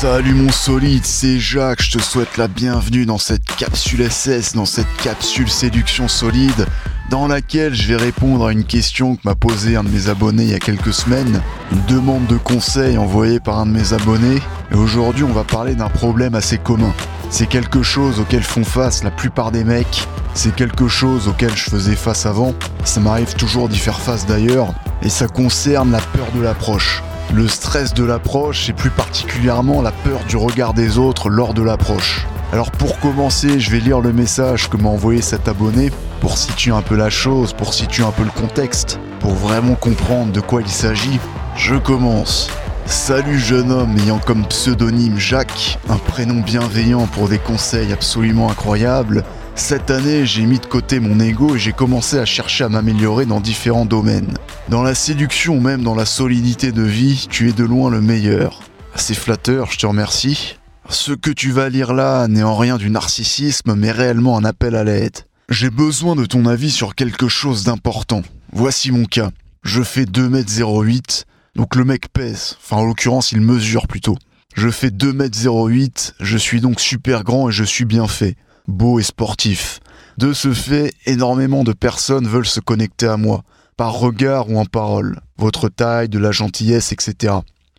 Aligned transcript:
Salut 0.00 0.34
mon 0.34 0.50
solide, 0.50 1.06
c'est 1.06 1.38
Jacques, 1.38 1.80
je 1.80 1.98
te 1.98 2.02
souhaite 2.02 2.36
la 2.36 2.48
bienvenue 2.48 3.06
dans 3.06 3.16
cette 3.16 3.44
capsule 3.44 4.10
SS, 4.10 4.54
dans 4.54 4.66
cette 4.66 4.92
capsule 4.96 5.48
séduction 5.48 6.08
solide, 6.08 6.66
dans 7.10 7.28
laquelle 7.28 7.74
je 7.74 7.86
vais 7.86 7.96
répondre 7.96 8.48
à 8.48 8.52
une 8.52 8.64
question 8.64 9.14
que 9.14 9.20
m'a 9.24 9.36
posée 9.36 9.76
un 9.76 9.84
de 9.84 9.88
mes 9.88 10.08
abonnés 10.08 10.42
il 10.42 10.50
y 10.50 10.54
a 10.54 10.58
quelques 10.58 10.92
semaines, 10.92 11.40
une 11.70 11.84
demande 11.86 12.26
de 12.26 12.36
conseil 12.36 12.98
envoyée 12.98 13.38
par 13.38 13.60
un 13.60 13.66
de 13.66 13.70
mes 13.70 13.92
abonnés, 13.92 14.42
et 14.72 14.74
aujourd'hui 14.74 15.22
on 15.22 15.32
va 15.32 15.44
parler 15.44 15.76
d'un 15.76 15.88
problème 15.88 16.34
assez 16.34 16.58
commun. 16.58 16.92
C'est 17.30 17.48
quelque 17.48 17.84
chose 17.84 18.18
auquel 18.18 18.42
font 18.42 18.64
face 18.64 19.04
la 19.04 19.12
plupart 19.12 19.52
des 19.52 19.62
mecs, 19.62 20.08
c'est 20.34 20.56
quelque 20.56 20.88
chose 20.88 21.28
auquel 21.28 21.54
je 21.54 21.70
faisais 21.70 21.96
face 21.96 22.26
avant, 22.26 22.52
ça 22.82 22.98
m'arrive 22.98 23.34
toujours 23.34 23.68
d'y 23.68 23.78
faire 23.78 24.00
face 24.00 24.26
d'ailleurs, 24.26 24.74
et 25.02 25.08
ça 25.08 25.28
concerne 25.28 25.92
la 25.92 26.00
peur 26.00 26.26
de 26.34 26.42
l'approche 26.42 27.00
le 27.32 27.48
stress 27.48 27.94
de 27.94 28.04
l'approche 28.04 28.68
et 28.68 28.72
plus 28.72 28.90
particulièrement 28.90 29.82
la 29.82 29.92
peur 29.92 30.20
du 30.28 30.36
regard 30.36 30.74
des 30.74 30.98
autres 30.98 31.30
lors 31.30 31.54
de 31.54 31.62
l'approche. 31.62 32.26
Alors 32.52 32.70
pour 32.70 33.00
commencer, 33.00 33.58
je 33.58 33.70
vais 33.70 33.80
lire 33.80 34.00
le 34.00 34.12
message 34.12 34.68
que 34.68 34.76
m'a 34.76 34.88
envoyé 34.88 35.22
cet 35.22 35.48
abonné 35.48 35.90
pour 36.20 36.38
situer 36.38 36.72
un 36.72 36.82
peu 36.82 36.96
la 36.96 37.10
chose, 37.10 37.52
pour 37.52 37.74
situer 37.74 38.04
un 38.04 38.12
peu 38.12 38.24
le 38.24 38.30
contexte, 38.30 39.00
pour 39.20 39.32
vraiment 39.32 39.74
comprendre 39.74 40.32
de 40.32 40.40
quoi 40.40 40.62
il 40.62 40.68
s'agit. 40.68 41.18
Je 41.56 41.74
commence. 41.74 42.50
Salut 42.86 43.38
jeune 43.38 43.72
homme 43.72 43.96
ayant 43.98 44.18
comme 44.18 44.46
pseudonyme 44.46 45.18
Jacques, 45.18 45.78
un 45.88 45.96
prénom 45.96 46.40
bienveillant 46.40 47.06
pour 47.06 47.28
des 47.28 47.38
conseils 47.38 47.92
absolument 47.92 48.50
incroyables. 48.50 49.24
Cette 49.56 49.92
année, 49.92 50.26
j'ai 50.26 50.46
mis 50.46 50.58
de 50.58 50.66
côté 50.66 50.98
mon 50.98 51.20
ego 51.20 51.54
et 51.54 51.58
j'ai 51.60 51.72
commencé 51.72 52.18
à 52.18 52.24
chercher 52.24 52.64
à 52.64 52.68
m'améliorer 52.68 53.24
dans 53.24 53.40
différents 53.40 53.86
domaines. 53.86 54.36
Dans 54.68 54.82
la 54.82 54.96
séduction 54.96 55.60
même 55.60 55.84
dans 55.84 55.94
la 55.94 56.06
solidité 56.06 56.72
de 56.72 56.82
vie, 56.82 57.28
tu 57.30 57.48
es 57.48 57.52
de 57.52 57.62
loin 57.62 57.88
le 57.88 58.00
meilleur. 58.00 58.60
C'est 58.96 59.14
flatteur, 59.14 59.70
je 59.70 59.78
te 59.78 59.86
remercie. 59.86 60.56
Ce 60.88 61.12
que 61.12 61.30
tu 61.30 61.52
vas 61.52 61.68
lire 61.68 61.94
là 61.94 62.26
n'est 62.26 62.42
en 62.42 62.56
rien 62.56 62.78
du 62.78 62.90
narcissisme, 62.90 63.74
mais 63.76 63.92
réellement 63.92 64.36
un 64.36 64.44
appel 64.44 64.74
à 64.74 64.82
l'aide. 64.82 65.18
J'ai 65.48 65.70
besoin 65.70 66.16
de 66.16 66.26
ton 66.26 66.46
avis 66.46 66.72
sur 66.72 66.96
quelque 66.96 67.28
chose 67.28 67.62
d'important. 67.62 68.22
Voici 68.52 68.90
mon 68.90 69.04
cas. 69.04 69.30
Je 69.62 69.82
fais 69.82 70.04
2m08, 70.04 71.24
donc 71.54 71.76
le 71.76 71.84
mec 71.84 72.12
pèse, 72.12 72.56
enfin 72.60 72.82
en 72.82 72.84
l'occurrence 72.84 73.30
il 73.30 73.40
mesure 73.40 73.86
plutôt. 73.86 74.18
Je 74.54 74.68
fais 74.68 74.88
2m08, 74.88 76.14
je 76.20 76.38
suis 76.38 76.60
donc 76.60 76.80
super 76.80 77.22
grand 77.22 77.48
et 77.48 77.52
je 77.52 77.64
suis 77.64 77.84
bien 77.84 78.08
fait 78.08 78.36
beau 78.68 78.98
et 78.98 79.02
sportif. 79.02 79.80
De 80.18 80.32
ce 80.32 80.52
fait, 80.52 80.92
énormément 81.06 81.64
de 81.64 81.72
personnes 81.72 82.28
veulent 82.28 82.46
se 82.46 82.60
connecter 82.60 83.06
à 83.06 83.16
moi, 83.16 83.42
par 83.76 83.94
regard 83.94 84.50
ou 84.50 84.58
en 84.58 84.64
parole, 84.64 85.20
votre 85.38 85.68
taille, 85.68 86.08
de 86.08 86.18
la 86.18 86.30
gentillesse, 86.30 86.92
etc. 86.92 87.34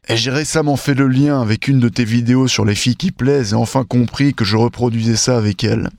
Et 0.07 0.17
j'ai 0.17 0.31
récemment 0.31 0.75
fait 0.75 0.93
le 0.93 1.07
lien 1.07 1.41
avec 1.41 1.67
une 1.67 1.79
de 1.79 1.89
tes 1.89 2.05
vidéos 2.05 2.47
sur 2.47 2.65
les 2.65 2.75
filles 2.75 2.95
qui 2.95 3.11
plaisent 3.11 3.53
et 3.53 3.55
enfin 3.55 3.83
compris 3.83 4.33
que 4.33 4.45
je 4.45 4.57
reproduisais 4.57 5.15
ça 5.15 5.37
avec 5.37 5.63
elles. 5.63 5.89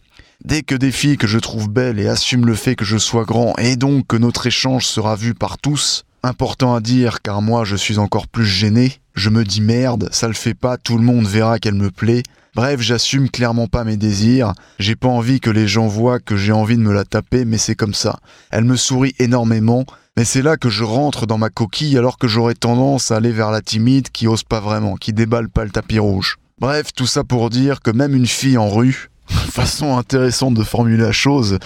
Dès 0.45 0.63
que 0.63 0.75
des 0.75 0.93
filles 0.93 1.17
que 1.17 1.27
je 1.27 1.39
trouve 1.39 1.69
belles 1.69 1.99
et 1.99 2.07
assument 2.07 2.47
le 2.47 2.55
fait 2.55 2.77
que 2.77 2.85
je 2.85 2.99
sois 2.99 3.25
grand 3.25 3.57
et 3.59 3.75
donc 3.75 4.07
que 4.07 4.17
notre 4.17 4.47
échange 4.47 4.87
sera 4.87 5.17
vu 5.17 5.35
par 5.35 5.59
tous, 5.59 6.05
important 6.23 6.75
à 6.75 6.81
dire 6.81 7.21
car 7.23 7.43
moi 7.43 7.65
je 7.65 7.75
suis 7.75 7.99
encore 7.99 8.29
plus 8.29 8.47
gêné, 8.47 8.93
je 9.15 9.31
me 9.31 9.45
dis 9.45 9.61
merde, 9.61 10.09
ça 10.13 10.29
le 10.29 10.35
fait 10.35 10.55
pas, 10.55 10.77
tout 10.77 10.99
le 10.99 11.05
monde 11.05 11.27
verra 11.27 11.59
qu'elle 11.59 11.75
me 11.75 11.91
plaît, 11.91 12.23
Bref, 12.57 12.81
j'assume 12.81 13.29
clairement 13.29 13.67
pas 13.67 13.85
mes 13.85 13.99
désirs. 13.99 14.55
J'ai 14.79 14.97
pas 14.97 15.09
envie 15.09 15.41
que 15.41 15.51
les 15.51 15.69
gens 15.69 15.89
voient 15.89 16.21
que 16.21 16.39
j'ai 16.39 16.53
envie 16.53 16.79
de 16.79 16.81
me 16.81 16.95
la 16.95 17.05
taper, 17.05 17.45
mais 17.45 17.59
c'est 17.59 17.75
comme 17.75 17.93
ça. 17.93 18.19
Elle 18.51 18.65
me 18.65 18.77
sourit 18.77 19.15
énormément, 19.19 19.85
mais 20.17 20.25
c'est 20.25 20.41
là 20.41 20.57
que 20.57 20.71
je 20.71 20.83
rentre 20.83 21.27
dans 21.27 21.37
ma 21.37 21.51
coquille 21.51 21.99
alors 21.99 22.17
que 22.17 22.29
j'aurais 22.29 22.55
tendance 22.55 23.11
à 23.11 23.17
aller 23.17 23.31
vers 23.31 23.51
la 23.51 23.61
timide 23.61 24.09
qui 24.09 24.27
ose 24.27 24.43
pas 24.43 24.61
vraiment, 24.61 24.97
qui 24.97 25.13
déballe 25.13 25.51
pas 25.51 25.67
le 25.67 25.71
tapis 25.71 25.99
rouge. 25.99 26.39
Bref, 26.59 26.95
tout 26.95 27.07
ça 27.07 27.25
pour 27.25 27.51
dire 27.51 27.83
que 27.83 27.91
même 27.91 28.15
une 28.15 28.27
fille 28.27 28.57
en 28.57 28.71
rue, 28.71 29.11
façon 29.57 29.97
intéressante 29.97 30.53
de 30.53 30.63
formuler 30.63 31.03
la 31.03 31.13
chose. 31.13 31.59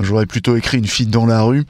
J'aurais 0.00 0.26
plutôt 0.26 0.56
écrit 0.56 0.78
une 0.78 0.86
fille 0.88 1.06
dans 1.06 1.26
la 1.26 1.42
rue. 1.42 1.64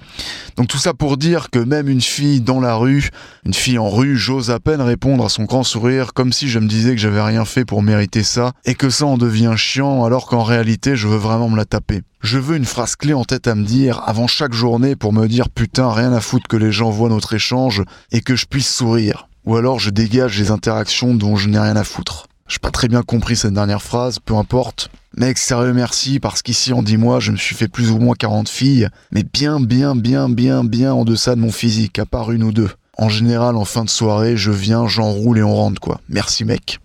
Donc 0.57 0.69
tout 0.69 0.79
ça 0.79 0.95
pour 0.95 1.19
dire 1.19 1.51
que 1.51 1.59
même 1.59 1.91
une 1.91 2.01
fille 2.01 2.41
dans 2.41 2.61
la 2.61 2.77
rue, 2.77 3.11
une 3.45 3.53
fille 3.53 3.77
en 3.77 3.91
rue, 3.91 4.17
j'ose 4.17 4.51
à 4.51 4.59
peine 4.59 4.81
répondre 4.81 5.23
à 5.23 5.29
son 5.29 5.45
grand 5.45 5.63
sourire 5.63 6.15
comme 6.15 6.33
si 6.33 6.49
je 6.49 6.59
me 6.61 6.67
disais 6.67 6.93
que 6.93 7.01
j'avais 7.01 7.21
rien 7.21 7.45
fait 7.45 7.67
pour 7.67 7.83
mériter 7.83 8.23
ça 8.23 8.53
et 8.65 8.75
que 8.75 8.89
ça 8.89 9.05
en 9.05 9.19
devient 9.19 9.53
chiant 9.55 10.03
alors 10.07 10.25
qu'en 10.25 10.45
réalité 10.45 10.97
je 10.97 11.07
veux 11.09 11.19
vraiment 11.19 11.51
me 11.51 11.59
la 11.59 11.67
taper. 11.67 12.01
Je 12.23 12.39
veux 12.39 12.57
une 12.57 12.65
phrase 12.65 12.97
clé 12.97 13.13
en 13.13 13.25
tête 13.25 13.47
à 13.47 13.55
me 13.55 13.67
dire 13.67 14.01
avant 14.07 14.29
chaque 14.29 14.55
journée 14.55 14.97
pour 14.97 15.13
me 15.13 15.29
dire 15.29 15.51
putain 15.51 15.93
rien 15.93 16.15
à 16.15 16.23
foutre 16.23 16.49
que 16.49 16.57
les 16.57 16.73
gens 16.73 16.89
voient 16.89 17.11
notre 17.11 17.35
échange 17.35 17.83
et 18.13 18.23
que 18.23 18.35
je 18.35 18.47
puisse 18.47 18.75
sourire. 18.75 19.29
Ou 19.45 19.57
alors 19.57 19.79
je 19.79 19.91
dégage 19.91 20.39
les 20.39 20.51
interactions 20.51 21.13
dont 21.13 21.37
je 21.37 21.51
n'ai 21.51 21.59
rien 21.59 21.77
à 21.77 21.85
foutre. 21.85 22.30
J'ai 22.51 22.59
pas 22.59 22.73
très 22.73 22.89
bien 22.89 23.03
compris 23.03 23.37
cette 23.37 23.55
dernière 23.55 23.81
phrase, 23.81 24.19
peu 24.19 24.35
importe. 24.35 24.91
Mec, 25.17 25.39
sérieux 25.39 25.73
merci, 25.73 26.19
parce 26.19 26.43
qu'ici 26.43 26.73
en 26.73 26.83
10 26.83 26.97
mois, 26.97 27.21
je 27.21 27.31
me 27.31 27.37
suis 27.37 27.55
fait 27.55 27.69
plus 27.69 27.93
ou 27.93 27.99
moins 27.99 28.17
40 28.17 28.49
filles, 28.49 28.89
mais 29.13 29.23
bien, 29.23 29.61
bien, 29.61 29.95
bien, 29.95 30.29
bien, 30.29 30.65
bien 30.65 30.93
en 30.93 31.05
deçà 31.05 31.37
de 31.37 31.41
mon 31.41 31.53
physique, 31.53 32.01
à 32.01 32.07
part 32.07 32.33
une 32.33 32.43
ou 32.43 32.51
deux. 32.51 32.69
En 32.99 33.09
général, 33.09 33.55
en 33.55 33.65
fin 33.65 33.85
de 33.85 33.89
soirée, 33.89 34.37
je 34.37 34.51
viens, 34.51 34.89
j'enroule 34.89 35.39
et 35.39 35.45
on 35.45 35.55
rentre, 35.55 35.81
quoi. 35.81 36.01
Merci, 36.09 36.45
mec. 36.45 36.81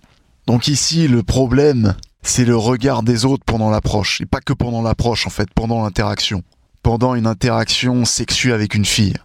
Donc 0.45 0.67
ici, 0.67 1.07
le 1.07 1.23
problème, 1.23 1.95
c'est 2.21 2.45
le 2.45 2.55
regard 2.55 3.01
des 3.01 3.25
autres 3.25 3.43
pendant 3.43 3.71
l'approche. 3.71 4.21
Et 4.21 4.27
pas 4.27 4.41
que 4.41 4.53
pendant 4.53 4.83
l'approche, 4.83 5.25
en 5.25 5.31
fait, 5.31 5.49
pendant 5.55 5.81
l'interaction. 5.83 6.43
Pendant 6.83 7.15
une 7.15 7.25
interaction 7.25 8.05
sexuelle 8.05 8.53
avec 8.53 8.75
une 8.75 8.85
fille. 8.85 9.15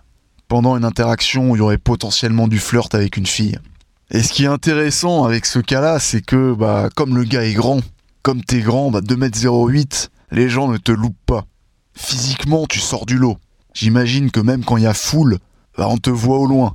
Pendant 0.49 0.79
une 0.79 0.87
interaction 0.87 1.51
où 1.51 1.57
il 1.57 1.59
y 1.59 1.63
aurait 1.63 1.77
potentiellement 1.77 2.49
du 2.49 2.59
flirt 2.59 2.95
avec 2.95 3.19
une 3.19 3.27
fille. 3.27 3.59
Et 4.13 4.25
ce 4.25 4.33
qui 4.33 4.43
est 4.43 4.49
intéressant 4.49 5.25
avec 5.25 5.47
ce 5.47 5.61
cas-là, 5.61 6.01
c'est 6.01 6.21
que 6.21 6.53
bah, 6.53 6.89
comme 6.97 7.17
le 7.17 7.23
gars 7.23 7.45
est 7.45 7.55
grand, 7.55 7.81
comme 8.23 8.43
t'es 8.43 8.61
grand, 8.61 8.91
bah, 8.91 9.01
2m08, 9.01 10.09
les 10.33 10.49
gens 10.49 10.67
ne 10.67 10.79
te 10.79 10.91
loupent 10.91 11.15
pas. 11.27 11.45
Physiquement, 11.95 12.67
tu 12.67 12.81
sors 12.81 13.07
du 13.07 13.19
lot. 13.19 13.39
J'imagine 13.73 14.33
que 14.33 14.41
même 14.41 14.65
quand 14.65 14.79
il 14.79 14.83
y 14.83 14.89
a 14.89 14.95
foule, 14.95 15.39
bah, 15.79 15.87
on 15.89 15.97
te 15.97 16.11
voit 16.11 16.39
au 16.39 16.47
loin. 16.47 16.73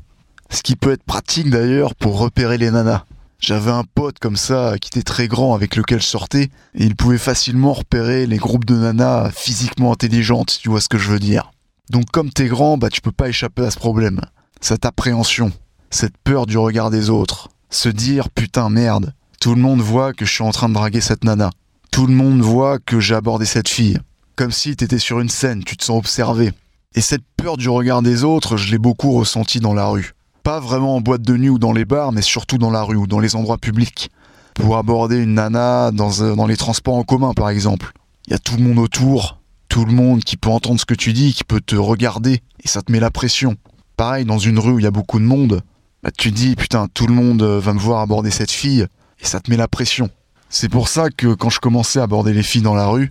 Ce 0.50 0.62
qui 0.62 0.78
peut 0.78 0.91
être 0.91 1.03
pratique 1.03 1.50
d'ailleurs 1.50 1.94
pour 1.96 2.19
repérer 2.19 2.57
les 2.57 2.72
nanas. 2.72 3.03
J'avais 3.40 3.72
un 3.72 3.84
pote 3.84 4.17
comme 4.19 4.38
ça 4.38 4.75
qui 4.79 4.88
était 4.88 5.03
très 5.03 5.28
grand 5.28 5.53
avec 5.56 5.75
lequel 5.75 6.02
je 6.02 6.07
sortais 6.07 6.50
et 6.73 6.85
il 6.85 6.96
pouvait 6.96 7.17
facilement 7.17 7.73
repérer 7.73 8.28
les 8.28 8.38
groupes 8.38 8.63
de 8.63 8.75
nanas 8.75 9.29
physiquement 9.31 9.91
intelligentes, 9.91 10.57
tu 10.62 10.69
vois 10.69 10.79
ce 10.79 10.88
que 10.88 10.97
je 10.97 11.09
veux 11.09 11.19
dire. 11.19 11.52
Donc 11.90 12.06
comme 12.12 12.31
t'es 12.31 12.47
grand, 12.47 12.78
bah 12.78 12.90
tu 12.90 13.02
peux 13.02 13.12
pas 13.12 13.28
échapper 13.28 13.63
à 13.63 13.72
ce 13.72 13.78
problème. 13.78 14.22
Cette 14.62 14.85
appréhension 14.85 15.52
cette 15.90 16.18
peur 16.18 16.46
du 16.46 16.57
regard 16.57 16.90
des 16.90 17.09
autres, 17.09 17.50
se 17.69 17.90
dire 17.90 18.29
putain 18.29 18.69
merde, 18.69 19.13
tout 19.40 19.56
le 19.56 19.62
monde 19.62 19.81
voit 19.81 20.13
que 20.13 20.25
je 20.25 20.31
suis 20.31 20.44
en 20.44 20.51
train 20.51 20.69
de 20.69 20.73
draguer 20.73 21.01
cette 21.01 21.23
nana, 21.23 21.51
tout 21.91 22.07
le 22.07 22.13
monde 22.13 22.41
voit 22.41 22.79
que 22.79 23.00
j'ai 23.00 23.16
abordé 23.16 23.46
cette 23.46 23.69
fille, 23.69 24.00
comme 24.35 24.51
si 24.51 24.75
t'étais 24.75 25.00
sur 25.00 25.19
une 25.19 25.29
scène, 25.29 25.63
tu 25.63 25.78
te 25.78 25.84
sens 25.84 25.97
observé. 25.97 26.51
Et 26.94 27.01
cette 27.01 27.23
peur 27.38 27.57
du 27.57 27.69
regard 27.69 28.01
des 28.01 28.23
autres, 28.23 28.57
je 28.57 28.72
l'ai 28.72 28.78
beaucoup 28.78 29.12
ressenti 29.12 29.59
dans 29.59 29.73
la 29.73 29.88
rue. 29.88 30.13
Pas 30.44 30.59
vraiment 30.59 30.96
en 30.96 31.01
boîte 31.01 31.22
de 31.22 31.35
nuit 31.38 31.50
ou 31.50 31.59
dans 31.59 31.73
les 31.73 31.85
bars, 31.85 32.12
mais 32.12 32.22
surtout 32.22 32.57
dans 32.57 32.72
la 32.72 32.84
rue 32.84 32.96
ou 32.96 33.07
dans 33.07 33.19
les 33.19 33.35
endroits 33.35 33.57
publics. 33.57 34.09
Pour 34.53 34.78
aborder 34.78 35.17
une 35.17 35.34
nana 35.34 35.91
dans, 35.91 36.22
euh, 36.22 36.35
dans 36.35 36.47
les 36.47 36.56
transports 36.56 36.96
en 36.96 37.03
commun 37.03 37.34
par 37.34 37.50
exemple. 37.50 37.91
Il 38.28 38.31
y 38.31 38.35
a 38.35 38.40
tout 38.40 38.56
le 38.56 38.63
monde 38.63 38.79
autour, 38.79 39.40
tout 39.69 39.85
le 39.85 39.91
monde 39.91 40.23
qui 40.23 40.38
peut 40.38 40.50
entendre 40.50 40.79
ce 40.79 40.85
que 40.85 40.94
tu 40.94 41.13
dis, 41.13 41.34
qui 41.34 41.44
peut 41.44 41.62
te 41.62 41.75
regarder, 41.75 42.41
et 42.63 42.67
ça 42.67 42.81
te 42.81 42.91
met 42.91 43.00
la 43.00 43.12
pression. 43.12 43.56
Pareil, 43.97 44.25
dans 44.25 44.40
une 44.40 44.59
rue 44.59 44.72
où 44.72 44.79
il 44.79 44.84
y 44.84 44.88
a 44.88 44.91
beaucoup 44.91 45.19
de 45.19 45.25
monde, 45.25 45.62
bah, 46.05 46.11
tu 46.16 46.31
dis 46.31 46.55
putain 46.55 46.88
tout 46.93 47.07
le 47.07 47.16
monde 47.16 47.41
euh, 47.41 47.59
va 47.59 47.73
me 47.73 47.79
voir 47.79 47.99
aborder 47.99 48.29
cette 48.29 48.51
fille 48.51 48.85
et 49.19 49.25
ça 49.25 49.39
te 49.39 49.49
met 49.49 49.57
la 49.57 49.67
pression. 49.67 50.11
C'est 50.49 50.69
pour 50.69 50.88
ça 50.88 51.09
que 51.09 51.33
quand 51.33 51.49
je 51.49 51.59
commençais 51.59 51.99
à 51.99 52.03
aborder 52.03 52.31
les 52.31 52.43
filles 52.43 52.61
dans 52.61 52.75
la 52.75 52.85
rue, 52.85 53.09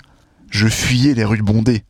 je 0.49 0.69
fuyais 0.69 1.13
les 1.15 1.25
rues 1.25 1.43
bondées. 1.43 1.83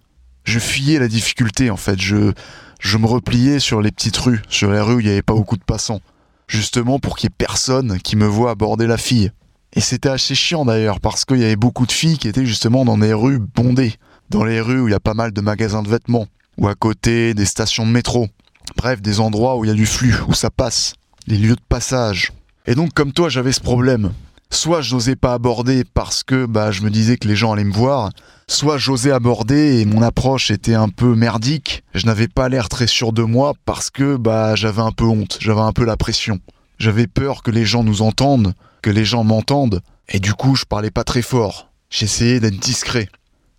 Je 0.44 0.59
fuyais 0.59 0.98
la 0.98 1.09
difficulté 1.09 1.69
en 1.69 1.76
fait. 1.76 2.00
Je, 2.00 2.32
je 2.81 2.97
me 2.97 3.04
repliais 3.04 3.59
sur 3.59 3.82
les 3.82 3.92
petites 3.92 4.16
rues, 4.16 4.41
sur 4.48 4.72
les 4.72 4.81
rues 4.81 4.94
où 4.94 5.00
il 5.00 5.04
n'y 5.04 5.12
avait 5.12 5.20
pas 5.20 5.34
beaucoup 5.34 5.59
de 5.59 5.62
passants. 5.62 6.00
Justement 6.48 6.98
pour 6.98 7.19
qu'il 7.19 7.28
y 7.28 7.32
ait 7.32 7.36
personne 7.36 7.98
qui 7.98 8.16
me 8.16 8.26
voit 8.26 8.53
aborder 8.53 8.86
la 8.86 8.97
fille. 8.97 9.30
Et 9.74 9.83
c'était 9.83 10.09
assez 10.09 10.34
chiant 10.34 10.65
d'ailleurs 10.65 11.01
parce 11.01 11.27
qu'il 11.27 11.36
y 11.39 11.45
avait 11.45 11.54
beaucoup 11.54 11.84
de 11.84 11.92
filles 11.92 12.16
qui 12.16 12.28
étaient 12.28 12.47
justement 12.47 12.86
dans 12.86 12.97
des 12.97 13.12
rues 13.12 13.41
bondées. 13.41 13.92
Dans 14.30 14.45
les 14.45 14.62
rues 14.62 14.80
où 14.80 14.89
il 14.89 14.92
y 14.92 14.95
a 14.95 15.01
pas 15.01 15.12
mal 15.12 15.33
de 15.33 15.41
magasins 15.42 15.83
de 15.83 15.89
vêtements. 15.91 16.28
Ou 16.56 16.66
à 16.66 16.74
côté 16.74 17.34
des 17.34 17.45
stations 17.45 17.84
de 17.84 17.91
métro. 17.91 18.28
Bref, 18.77 19.01
des 19.01 19.21
endroits 19.21 19.57
où 19.57 19.65
il 19.65 19.69
y 19.69 19.71
a 19.71 19.75
du 19.75 19.87
flux, 19.87 20.15
où 20.28 20.34
ça 20.34 20.51
passe, 20.51 20.95
les 21.27 21.39
lieux 21.39 21.57
de 21.57 21.61
passage. 21.69 22.33
Et 22.66 22.75
donc, 22.75 22.93
comme 22.93 23.13
toi, 23.13 23.28
j'avais 23.28 23.53
ce 23.53 23.61
problème. 23.61 24.13
Soit 24.51 24.83
je 24.83 24.95
n'osais 24.95 25.16
pas 25.16 25.34
aborder 25.34 25.84
parce 25.84 26.22
que 26.22 26.47
bah, 26.47 26.71
je 26.71 26.83
me 26.83 26.91
disais 26.91 27.16
que 27.16 27.27
les 27.27 27.34
gens 27.34 27.53
allaient 27.53 27.65
me 27.65 27.72
voir, 27.72 28.11
soit 28.47 28.78
j'osais 28.78 29.11
aborder 29.11 29.81
et 29.81 29.84
mon 29.84 30.01
approche 30.01 30.51
était 30.51 30.75
un 30.75 30.89
peu 30.89 31.15
merdique. 31.15 31.83
Je 31.95 32.07
n'avais 32.07 32.28
pas 32.28 32.49
l'air 32.49 32.69
très 32.69 32.87
sûr 32.87 33.13
de 33.13 33.22
moi 33.22 33.55
parce 33.65 33.91
que 33.91 34.16
bah, 34.16 34.55
j'avais 34.55 34.83
un 34.83 34.93
peu 34.93 35.05
honte, 35.05 35.39
j'avais 35.41 35.61
un 35.61 35.72
peu 35.72 35.84
la 35.84 35.97
pression. 35.97 36.39
J'avais 36.78 37.07
peur 37.07 37.43
que 37.43 37.51
les 37.51 37.65
gens 37.65 37.83
nous 37.83 38.03
entendent, 38.03 38.55
que 38.81 38.91
les 38.91 39.05
gens 39.05 39.25
m'entendent, 39.25 39.81
et 40.09 40.21
du 40.21 40.34
coup 40.34 40.55
je 40.55 40.65
parlais 40.65 40.91
pas 40.91 41.05
très 41.05 41.22
fort. 41.22 41.71
J'essayais 41.91 42.41
d'être 42.41 42.59
discret. 42.59 43.09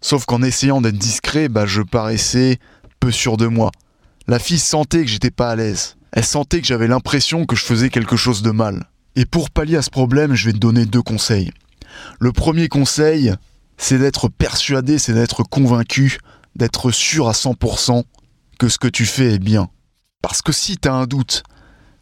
Sauf 0.01 0.25
qu'en 0.25 0.43
essayant 0.43 0.81
d'être 0.81 0.97
discret, 0.97 1.49
bah, 1.49 1.65
je 1.65 1.81
paraissais 1.81 2.59
peu 2.99 3.11
sûr 3.11 3.37
de 3.37 3.47
moi. 3.47 3.71
La 4.27 4.39
fille 4.39 4.59
sentait 4.59 5.03
que 5.03 5.09
j'étais 5.09 5.31
pas 5.31 5.51
à 5.51 5.55
l'aise. 5.55 5.97
Elle 6.11 6.25
sentait 6.25 6.59
que 6.59 6.67
j'avais 6.67 6.87
l'impression 6.87 7.45
que 7.45 7.55
je 7.55 7.63
faisais 7.63 7.89
quelque 7.89 8.15
chose 8.15 8.41
de 8.41 8.51
mal. 8.51 8.89
Et 9.15 9.25
pour 9.25 9.51
pallier 9.51 9.77
à 9.77 9.81
ce 9.81 9.91
problème, 9.91 10.33
je 10.33 10.47
vais 10.47 10.53
te 10.53 10.57
donner 10.57 10.85
deux 10.85 11.01
conseils. 11.01 11.51
Le 12.19 12.31
premier 12.31 12.67
conseil, 12.67 13.33
c'est 13.77 13.99
d'être 13.99 14.27
persuadé, 14.27 14.97
c'est 14.97 15.13
d'être 15.13 15.43
convaincu, 15.43 16.17
d'être 16.55 16.91
sûr 16.91 17.27
à 17.27 17.33
100% 17.33 18.03
que 18.57 18.67
ce 18.67 18.79
que 18.79 18.87
tu 18.87 19.05
fais 19.05 19.33
est 19.33 19.39
bien. 19.39 19.69
Parce 20.21 20.41
que 20.41 20.51
si 20.51 20.77
tu 20.77 20.87
as 20.87 20.93
un 20.93 21.05
doute, 21.05 21.43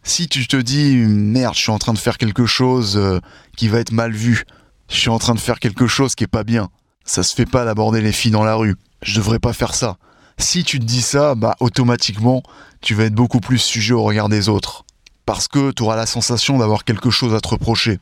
si 0.02 0.28
tu 0.28 0.46
te 0.46 0.56
dis 0.56 0.96
merde, 0.96 1.54
je 1.54 1.60
suis 1.60 1.72
en 1.72 1.78
train 1.78 1.92
de 1.92 1.98
faire 1.98 2.16
quelque 2.16 2.46
chose 2.46 2.96
euh, 2.96 3.20
qui 3.56 3.68
va 3.68 3.80
être 3.80 3.92
mal 3.92 4.12
vu, 4.12 4.44
je 4.88 4.96
suis 4.96 5.10
en 5.10 5.18
train 5.18 5.34
de 5.34 5.40
faire 5.40 5.58
quelque 5.58 5.86
chose 5.86 6.14
qui 6.14 6.24
est 6.24 6.28
pas 6.28 6.44
bien, 6.44 6.70
ça 7.04 7.22
se 7.22 7.34
fait 7.34 7.46
pas 7.46 7.64
d'aborder 7.64 8.00
les 8.00 8.12
filles 8.12 8.30
dans 8.30 8.44
la 8.44 8.54
rue, 8.54 8.76
je 9.02 9.16
devrais 9.16 9.40
pas 9.40 9.52
faire 9.52 9.74
ça. 9.74 9.98
Si 10.38 10.64
tu 10.64 10.78
te 10.78 10.84
dis 10.84 11.02
ça, 11.02 11.34
bah 11.34 11.56
automatiquement, 11.60 12.42
tu 12.80 12.94
vas 12.94 13.04
être 13.04 13.14
beaucoup 13.14 13.40
plus 13.40 13.58
sujet 13.58 13.94
au 13.94 14.02
regard 14.02 14.28
des 14.28 14.48
autres. 14.48 14.84
Parce 15.26 15.48
que 15.48 15.70
tu 15.72 15.82
auras 15.82 15.96
la 15.96 16.06
sensation 16.06 16.58
d'avoir 16.58 16.84
quelque 16.84 17.10
chose 17.10 17.34
à 17.34 17.40
te 17.40 17.48
reprocher. 17.48 17.98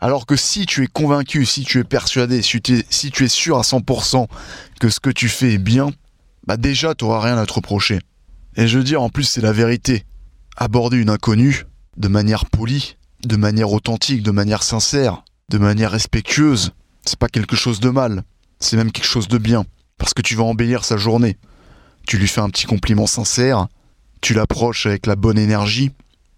Alors 0.00 0.26
que 0.26 0.36
si 0.36 0.66
tu 0.66 0.82
es 0.82 0.86
convaincu, 0.86 1.46
si 1.46 1.62
tu 1.62 1.78
es 1.78 1.84
persuadé, 1.84 2.42
si 2.42 2.60
tu 2.60 2.78
es, 2.80 3.28
sûr 3.28 3.58
à 3.58 3.62
100% 3.62 4.26
que 4.80 4.88
ce 4.88 4.98
que 4.98 5.10
tu 5.10 5.28
fais 5.28 5.52
est 5.54 5.58
bien, 5.58 5.90
bah 6.46 6.56
déjà 6.56 6.94
tu 6.94 7.04
n'auras 7.04 7.20
rien 7.20 7.38
à 7.38 7.46
te 7.46 7.52
reprocher. 7.52 8.00
Et 8.56 8.66
je 8.66 8.78
veux 8.78 8.84
dire, 8.84 9.00
en 9.00 9.10
plus 9.10 9.24
c'est 9.24 9.40
la 9.40 9.52
vérité. 9.52 10.04
Aborder 10.56 10.98
une 10.98 11.10
inconnue 11.10 11.66
de 11.96 12.08
manière 12.08 12.46
polie, 12.46 12.96
de 13.24 13.36
manière 13.36 13.72
authentique, 13.72 14.22
de 14.22 14.32
manière 14.32 14.62
sincère, 14.62 15.22
de 15.50 15.58
manière 15.58 15.92
respectueuse, 15.92 16.72
c'est 17.04 17.18
pas 17.18 17.28
quelque 17.28 17.56
chose 17.56 17.80
de 17.80 17.90
mal, 17.90 18.24
c'est 18.58 18.76
même 18.76 18.92
quelque 18.92 19.06
chose 19.06 19.28
de 19.28 19.38
bien, 19.38 19.64
parce 19.98 20.14
que 20.14 20.22
tu 20.22 20.34
vas 20.34 20.44
embellir 20.44 20.84
sa 20.84 20.96
journée. 20.96 21.36
Tu 22.06 22.18
lui 22.18 22.28
fais 22.28 22.40
un 22.40 22.50
petit 22.50 22.66
compliment 22.66 23.06
sincère, 23.06 23.68
tu 24.20 24.34
l'approches 24.34 24.86
avec 24.86 25.06
la 25.06 25.16
bonne 25.16 25.38
énergie, 25.38 25.90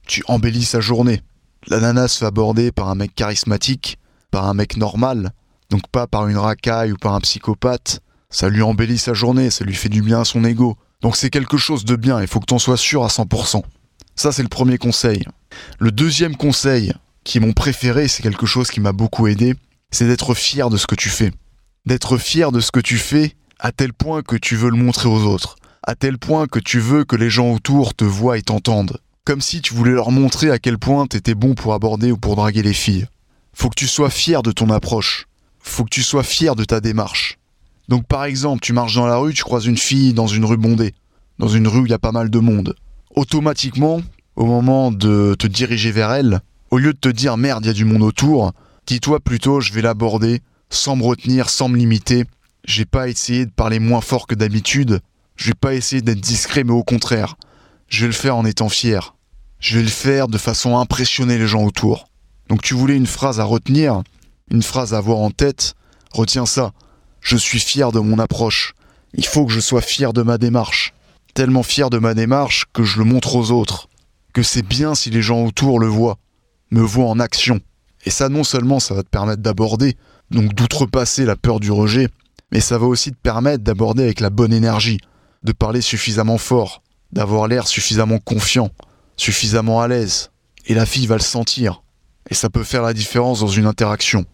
tu 0.07 0.23
embellis 0.27 0.65
sa 0.65 0.81
journée. 0.81 1.23
La 1.67 1.81
nana 1.81 2.09
se 2.09 2.19
fait 2.19 2.27
aborder 2.27 2.73
par 2.73 2.89
un 2.89 2.95
mec 2.95 3.15
charismatique, 3.15 3.99
par 4.31 4.47
un 4.47 4.55
mec 4.55 4.77
normal, 4.77 5.33
donc 5.71 5.89
pas 5.89 6.07
par 6.07 6.29
une 6.29 6.37
racaille 6.37 6.93
ou 6.93 6.97
par 6.97 7.15
un 7.15 7.21
psychopathe. 7.21 8.01
Ça 8.31 8.49
lui 8.49 8.63
embellit 8.63 8.99
sa 8.99 9.15
journée, 9.15 9.51
ça 9.51 9.65
lui 9.65 9.75
fait 9.75 9.89
du 9.89 10.03
bien 10.03 10.21
à 10.21 10.25
son 10.25 10.45
ego. 10.45 10.77
Donc 11.03 11.17
c'est 11.17 11.31
quelque 11.31 11.57
chose 11.57 11.85
de 11.85 11.97
bien, 11.97 12.21
il 12.21 12.27
faut 12.27 12.41
que 12.41 12.47
tu 12.47 12.55
en 12.55 12.59
sois 12.59 12.77
sûr 12.77 13.05
à 13.05 13.09
100%. 13.09 13.63
Ça 14.17 14.33
c'est 14.33 14.43
le 14.43 14.49
premier 14.49 14.79
conseil. 14.79 15.25
Le 15.79 15.91
deuxième 15.91 16.37
conseil, 16.37 16.93
qui 17.25 17.39
est 17.39 17.53
préféré, 17.53 18.09
c'est 18.09 18.23
quelque 18.23 18.47
chose 18.47 18.71
qui 18.71 18.81
m'a 18.81 18.93
beaucoup 18.93 19.27
aidé, 19.27 19.55
c'est 19.91 20.07
d'être 20.07 20.35
fier 20.35 20.71
de 20.71 20.77
ce 20.77 20.87
que 20.87 20.95
tu 20.95 21.09
fais. 21.09 21.33
D'être 21.87 22.19
fier 22.19 22.53
de 22.53 22.61
ce 22.61 22.71
que 22.71 22.81
tu 22.81 22.99
fais 22.99 23.35
à 23.65 23.73
tel 23.73 23.95
point 23.95 24.21
que 24.21 24.37
tu 24.37 24.57
veux 24.57 24.69
le 24.69 24.77
montrer 24.77 25.09
aux 25.09 25.23
autres, 25.23 25.57
à 25.83 25.95
tel 25.95 26.19
point 26.19 26.47
que 26.47 26.59
tu 26.59 26.81
veux 26.81 27.05
que 27.05 27.17
les 27.17 27.31
gens 27.31 27.51
autour 27.51 27.95
te 27.95 28.05
voient 28.05 28.37
et 28.37 28.43
t'entendent, 28.43 28.99
comme 29.25 29.41
si 29.41 29.63
tu 29.63 29.73
voulais 29.73 29.93
leur 29.93 30.11
montrer 30.11 30.51
à 30.51 30.59
quel 30.59 30.77
point 30.77 31.07
t'étais 31.07 31.35
bon 31.35 31.55
pour 31.55 31.73
aborder 31.73 32.13
ou 32.13 32.19
pour 32.19 32.37
draguer 32.37 32.61
les 32.61 32.75
filles. 32.75 33.07
Faut 33.55 33.71
que 33.71 33.75
tu 33.75 33.87
sois 33.87 34.11
fier 34.11 34.43
de 34.43 34.53
ton 34.53 34.69
approche, 34.69 35.29
faut 35.61 35.85
que 35.85 35.89
tu 35.89 36.03
sois 36.03 36.23
fier 36.23 36.57
de 36.57 36.65
ta 36.65 36.83
démarche. 36.83 37.39
Donc 37.89 38.07
par 38.07 38.25
exemple, 38.25 38.61
tu 38.61 38.75
marches 38.75 38.97
dans 38.97 39.07
la 39.07 39.17
rue, 39.17 39.33
tu 39.33 39.45
croises 39.45 39.65
une 39.65 39.79
fille 39.79 40.13
dans 40.13 40.27
une 40.27 40.45
rue 40.45 40.59
bondée, 40.59 40.93
dans 41.39 41.49
une 41.49 41.67
rue 41.67 41.81
où 41.81 41.87
il 41.87 41.91
y 41.91 41.95
a 41.95 41.99
pas 41.99 42.13
mal 42.13 42.29
de 42.29 42.39
monde. 42.41 42.77
Automatiquement, 43.17 44.03
au 44.37 44.45
moment 44.45 44.91
de 44.91 45.35
te 45.39 45.47
diriger 45.47 45.91
vers 45.91 46.13
elle, 46.13 46.43
au 46.71 46.77
lieu 46.77 46.93
de 46.93 46.99
te 46.99 47.09
dire 47.09 47.39
merde, 47.39 47.65
il 47.65 47.69
y 47.69 47.71
a 47.71 47.73
du 47.73 47.87
monde 47.87 48.03
autour, 48.03 48.53
dis-toi 48.87 49.21
plutôt 49.21 49.61
je 49.61 49.73
vais 49.73 49.81
l'aborder 49.81 50.43
sans 50.69 50.97
me 50.97 51.05
retenir, 51.05 51.49
sans 51.49 51.71
me 51.71 51.79
limiter, 51.79 52.25
j'ai 52.65 52.87
pas 52.87 53.09
essayé 53.09 53.47
de 53.47 53.51
parler 53.51 53.79
moins 53.79 54.01
fort 54.01 54.27
que 54.27 54.35
d'habitude. 54.35 55.01
Je 55.37 55.53
pas 55.53 55.75
essayer 55.75 56.01
d'être 56.01 56.21
discret, 56.21 56.65
mais 56.65 56.73
au 56.73 56.83
contraire, 56.83 57.37
je 57.89 58.03
vais 58.03 58.07
le 58.07 58.13
faire 58.13 58.37
en 58.37 58.45
étant 58.45 58.69
fier. 58.69 59.15
Je 59.59 59.77
vais 59.77 59.85
le 59.85 59.91
faire 59.91 60.29
de 60.29 60.39
façon 60.39 60.77
à 60.77 60.81
impressionner 60.81 61.39
les 61.39 61.47
gens 61.47 61.65
autour. 61.65 62.09
Donc 62.49 62.63
tu 62.63 62.75
voulais 62.75 62.97
une 62.97 63.07
phrase 63.07 63.41
à 63.41 63.45
retenir, 63.45 64.03
une 64.51 64.63
phrase 64.63 64.95
à 64.95 64.99
avoir 64.99 65.19
en 65.19 65.31
tête, 65.31 65.75
retiens 66.13 66.47
ça. 66.47 66.73
Je 67.21 67.37
suis 67.37 67.61
fier 67.61 67.93
de 67.93 68.01
mon 68.01 68.19
approche. 68.19 68.75
Il 69.15 69.27
faut 69.27 69.47
que 69.47 69.53
je 69.53 69.61
sois 69.61 69.81
fier 69.81 70.13
de 70.13 70.23
ma 70.23 70.39
démarche. 70.39 70.93
Tellement 71.35 71.63
fier 71.63 71.91
de 71.91 71.99
ma 71.99 72.15
démarche 72.15 72.67
que 72.73 72.85
je 72.85 72.99
le 72.99 73.05
montre 73.05 73.37
aux 73.37 73.51
autres. 73.51 73.89
Que 74.33 74.43
c'est 74.43 74.67
bien 74.67 74.95
si 74.95 75.11
les 75.11 75.23
gens 75.23 75.45
autour 75.45 75.79
le 75.79 75.87
voient, 75.87 76.19
me 76.71 76.83
voient 76.83 77.09
en 77.09 77.21
action. 77.21 77.61
Et 78.05 78.11
ça 78.11 78.29
non 78.29 78.45
seulement 78.45 78.81
ça 78.81 78.95
va 78.95 79.03
te 79.03 79.09
permettre 79.09 79.43
d'aborder, 79.43 79.97
donc 80.31 80.55
d'outrepasser 80.55 81.25
la 81.25 81.37
peur 81.37 81.61
du 81.61 81.71
rejet, 81.71 82.09
mais 82.55 82.61
ça 82.61 82.79
va 82.79 82.87
aussi 82.87 83.11
te 83.11 83.17
permettre 83.17 83.65
d'aborder 83.65 84.05
avec 84.05 84.21
la 84.21 84.31
bonne 84.31 84.53
énergie, 84.53 85.01
de 85.43 85.51
parler 85.51 85.81
suffisamment 85.81 86.39
fort, 86.39 86.83
d'avoir 87.11 87.49
l'air 87.49 87.67
suffisamment 87.67 88.21
confiant, 88.21 88.71
suffisamment 89.17 89.83
à 89.83 89.89
l'aise. 89.89 90.31
Et 90.67 90.75
la 90.75 90.87
fille 90.87 91.09
va 91.09 91.17
le 91.17 91.21
sentir. 91.21 91.83
Et 92.31 92.35
ça 92.35 92.51
peut 92.51 92.63
faire 92.63 92.83
la 92.83 92.95
différence 92.95 93.41
dans 93.41 93.49
une 93.49 93.67
interaction. 93.67 94.25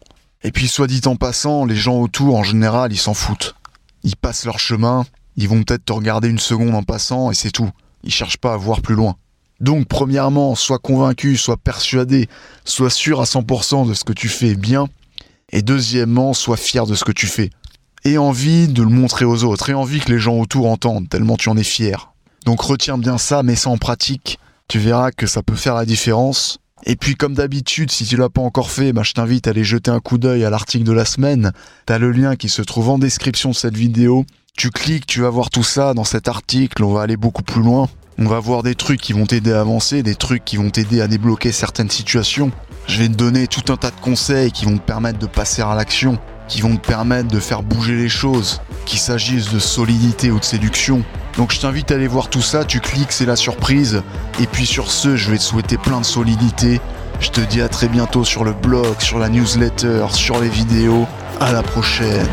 Et 0.43 0.52
puis, 0.52 0.69
soit 0.69 0.87
dit 0.87 1.00
en 1.06 1.17
passant, 1.17 1.64
les 1.64 1.76
gens 1.76 1.96
autour, 1.96 2.37
en 2.37 2.43
général, 2.43 2.93
ils 2.93 2.99
s'en 2.99 3.14
foutent. 3.14 3.55
Ils 4.02 4.17
passent 4.17 4.44
leur 4.44 4.58
chemin, 4.58 5.06
ils 5.37 5.49
vont 5.49 5.62
peut-être 5.62 5.87
te 5.87 5.93
regarder 5.94 6.28
une 6.28 6.38
seconde 6.38 6.75
en 6.75 6.82
passant, 6.82 7.31
et 7.31 7.34
c'est 7.34 7.50
tout. 7.50 7.70
Ils 8.05 8.12
cherchent 8.12 8.37
pas 8.37 8.52
à 8.52 8.58
voir 8.58 8.82
plus 8.82 8.96
loin. 8.96 9.17
Donc, 9.61 9.88
premièrement, 9.88 10.55
sois 10.56 10.78
convaincu, 10.78 11.38
sois 11.38 11.56
persuadé, 11.56 12.28
sois 12.67 12.90
sûr 12.90 13.22
à 13.22 13.25
100% 13.25 13.88
de 13.88 13.94
ce 13.94 14.05
que 14.05 14.12
tu 14.12 14.28
fais 14.28 14.56
bien. 14.56 14.88
Et 15.52 15.62
deuxièmement, 15.62 16.34
sois 16.34 16.58
fier 16.58 16.87
de 16.87 16.94
ce 16.94 17.05
que 17.05 17.12
tu 17.12 17.26
fais 17.26 17.50
et 18.05 18.19
envie 18.19 18.69
de 18.69 18.82
le 18.82 18.88
montrer 18.88 19.25
aux 19.25 19.44
autres, 19.44 19.70
et 19.70 19.75
envie 19.75 20.00
que 20.00 20.11
les 20.11 20.19
gens 20.19 20.38
autour 20.38 20.67
entendent, 20.67 21.08
tellement 21.08 21.37
tu 21.37 21.49
en 21.49 21.56
es 21.56 21.64
fier. 21.64 22.12
Donc 22.44 22.61
retiens 22.61 22.99
bien 22.99 23.19
ça, 23.19 23.43
mets 23.43 23.56
ça 23.56 23.70
en 23.70 23.79
pratique, 23.79 24.38
tu 24.69 24.79
verras 24.79 25.11
que 25.11 25.26
ça 25.26 25.43
peut 25.43 25.56
faire 25.56 25.75
la 25.75 25.85
différence. 25.85 26.58
Et 26.85 26.97
puis 26.97 27.14
comme 27.14 27.35
d'habitude, 27.35 27.91
si 27.91 28.06
tu 28.06 28.17
l'as 28.17 28.31
pas 28.31 28.41
encore 28.41 28.70
fait, 28.70 28.93
bah, 28.93 29.02
je 29.05 29.12
t'invite 29.12 29.47
à 29.47 29.50
aller 29.50 29.64
jeter 29.64 29.91
un 29.91 30.00
coup 30.00 30.17
d'œil 30.17 30.44
à 30.44 30.50
l'article 30.50 30.85
de 30.85 30.93
la 30.93 31.05
semaine. 31.05 31.52
T'as 31.85 31.99
le 31.99 32.11
lien 32.11 32.37
qui 32.37 32.49
se 32.49 32.62
trouve 32.62 32.88
en 32.88 32.99
description 32.99 33.50
de 33.50 33.55
cette 33.55 33.76
vidéo. 33.76 34.25
Tu 34.56 34.70
cliques, 34.70 35.06
tu 35.06 35.20
vas 35.20 35.29
voir 35.29 35.50
tout 35.50 35.62
ça 35.62 35.93
dans 35.93 36.05
cet 36.05 36.29
article, 36.29 36.82
on 36.85 36.93
va 36.93 37.03
aller 37.03 37.19
beaucoup 37.19 37.43
plus 37.43 37.62
loin. 37.62 37.88
On 38.19 38.26
va 38.26 38.38
voir 38.38 38.62
des 38.62 38.75
trucs 38.75 39.00
qui 39.00 39.12
vont 39.12 39.26
t'aider 39.26 39.53
à 39.53 39.61
avancer, 39.61 40.03
des 40.03 40.14
trucs 40.14 40.44
qui 40.44 40.56
vont 40.56 40.70
t'aider 40.70 41.00
à 41.00 41.08
débloquer 41.08 41.53
certaines 41.53 41.91
situations. 41.91 42.50
Je 42.87 42.99
vais 42.99 43.08
te 43.08 43.14
donner 43.14 43.46
tout 43.46 43.73
un 43.73 43.76
tas 43.76 43.91
de 43.91 44.00
conseils 44.00 44.53
qui 44.53 44.64
vont 44.64 44.76
te 44.76 44.82
permettre 44.82 45.19
de 45.19 45.26
passer 45.26 45.62
à 45.62 45.75
l'action 45.75 46.19
qui 46.50 46.61
vont 46.61 46.76
te 46.76 46.87
permettre 46.87 47.29
de 47.29 47.41
faire 47.41 47.62
bouger 47.62 47.97
les 47.97 48.08
choses, 48.11 48.61
qu'il 48.85 48.99
s'agisse 48.99 49.50
de 49.50 49.58
solidité 49.58 50.31
ou 50.31 50.38
de 50.38 50.44
séduction. 50.44 51.02
Donc 51.38 51.52
je 51.52 51.61
t'invite 51.61 51.91
à 51.93 51.94
aller 51.94 52.08
voir 52.08 52.29
tout 52.29 52.43
ça, 52.43 52.64
tu 52.64 52.81
cliques, 52.81 53.12
c'est 53.12 53.25
la 53.25 53.37
surprise. 53.37 54.02
Et 54.41 54.47
puis 54.47 54.67
sur 54.67 54.91
ce, 54.91 55.17
je 55.17 55.31
vais 55.31 55.38
te 55.38 55.43
souhaiter 55.43 55.79
plein 55.79 56.00
de 56.00 56.05
solidité. 56.05 56.81
Je 57.20 57.31
te 57.31 57.41
dis 57.41 57.62
à 57.62 57.69
très 57.69 57.88
bientôt 57.88 58.25
sur 58.25 58.44
le 58.44 58.52
blog, 58.52 59.00
sur 59.00 59.19
la 59.19 59.29
newsletter, 59.29 60.06
sur 60.11 60.41
les 60.41 60.48
vidéos. 60.48 61.06
À 61.39 61.53
la 61.53 61.63
prochaine. 61.63 62.27